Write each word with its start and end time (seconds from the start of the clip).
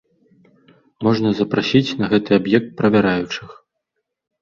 Можна 1.09 1.29
запрасіць 1.41 1.95
на 2.01 2.05
гэты 2.17 2.31
аб'ект 2.41 2.69
правяраючых. 2.83 3.49